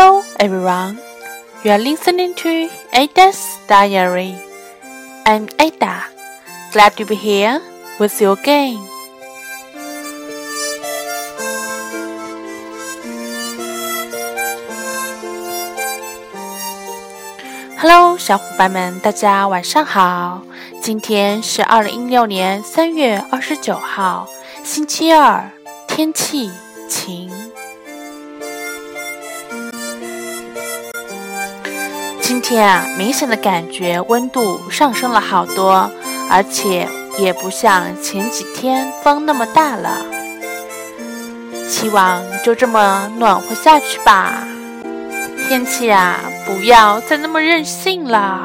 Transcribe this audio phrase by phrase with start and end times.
[0.00, 0.98] Hello everyone,
[1.62, 4.32] You are listening to Ada's Diary.
[5.26, 6.08] I'm Ada.
[6.72, 7.60] Glad to be here
[7.98, 8.78] with you again.
[17.76, 20.40] Hello，小伙伴们，大家晚上好。
[20.80, 24.26] 今天是二零一六年三月二十九号，
[24.64, 25.50] 星期二，
[25.86, 26.50] 天气
[26.88, 27.30] 晴。
[32.30, 35.90] 今天啊，明显的感觉温度上升了好多，
[36.30, 36.86] 而且
[37.18, 39.98] 也不像前几天风那么大了。
[41.68, 44.46] 希望就这么暖和下去吧。
[45.48, 48.40] 天气啊，不要再那么任性了。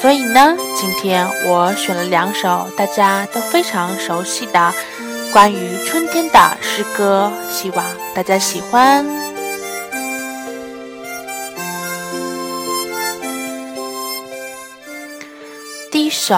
[0.00, 4.72] 所以呢，今天我选了两首大家都非常熟悉的
[5.30, 9.33] 关于春天的诗歌，希望大家喜欢。
[16.03, 16.35] 第一首《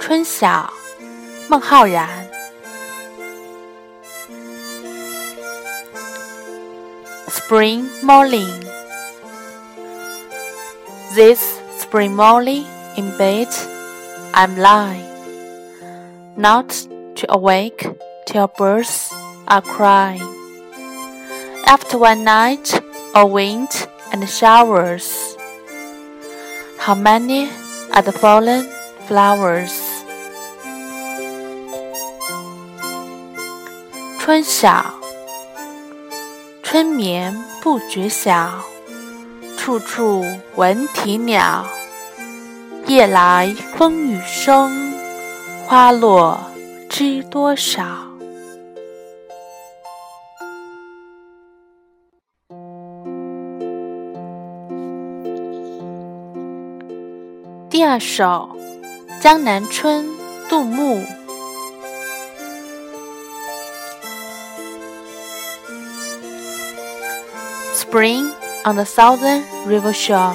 [0.00, 0.48] 春晓》，
[1.48, 2.22] 孟浩然。
[7.52, 8.48] spring morning.
[11.14, 12.64] This spring morning
[12.96, 13.48] in bed,
[14.32, 15.04] I'm lying,
[16.36, 16.70] not
[17.16, 17.86] to awake
[18.26, 19.12] till birds
[19.48, 20.22] are crying.
[21.66, 22.72] After one night
[23.14, 23.68] of wind
[24.12, 25.36] and showers,
[26.78, 27.50] how many
[27.92, 28.66] are the fallen
[29.07, 29.73] flowers?
[34.19, 34.93] 春晓。
[36.61, 38.61] 春眠不觉晓，
[39.57, 41.65] 处处闻啼鸟。
[42.87, 44.93] 夜来风雨声，
[45.65, 46.37] 花落
[46.89, 47.85] 知多少。
[57.69, 58.49] 第二首
[59.20, 60.04] 《江南春》，
[60.48, 61.02] 杜牧。
[67.92, 68.32] spring
[68.64, 70.34] on the southern river shore.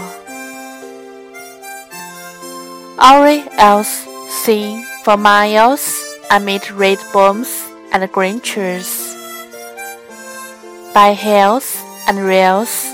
[3.02, 3.90] Orioles
[4.44, 5.82] sing for miles
[6.30, 7.50] amid red booms
[7.92, 9.16] and green trees.
[10.94, 12.86] By hills and rails,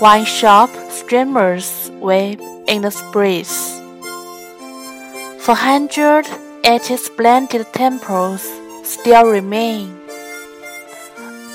[0.00, 3.77] wine shop streamers wave in the breeze.
[5.48, 6.26] Four hundred
[6.62, 8.42] eighty splendid temples
[8.82, 9.94] still remain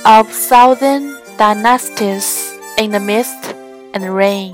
[0.06, 3.56] of southern dynasties in the mist
[3.94, 4.54] and rain.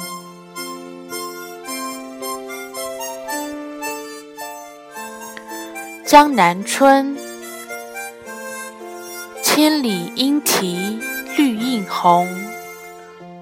[6.05, 7.17] 江南春，
[9.41, 10.99] 千里莺啼
[11.35, 12.27] 绿映红，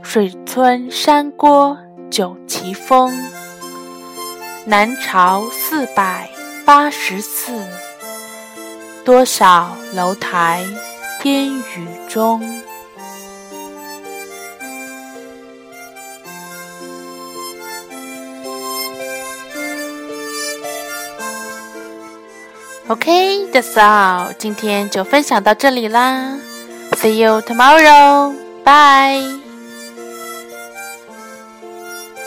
[0.02, 1.78] 水村山郭
[2.10, 3.12] 酒旗风。
[4.71, 6.29] 南朝四百
[6.67, 7.67] 八十寺，
[9.03, 10.63] 多少楼台
[11.23, 12.43] 烟雨中。
[22.89, 26.37] OK，that's all，今天就分享到这里啦。
[26.93, 29.48] See you tomorrow，bye。